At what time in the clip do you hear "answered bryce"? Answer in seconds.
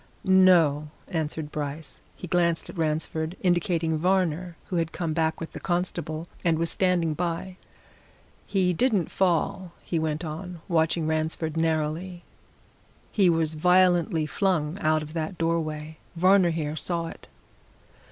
1.07-2.01